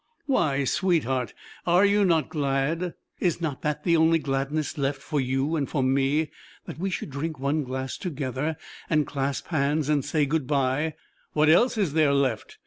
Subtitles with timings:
[0.25, 1.35] "Why, sweetheart,
[1.67, 2.95] are you not glad?
[3.19, 6.31] Is not that the only gladness left for you and for me,
[6.65, 8.57] that we should drink one glass together,
[8.89, 10.95] and clasp hands, and say good by?
[11.33, 12.57] What else is there left?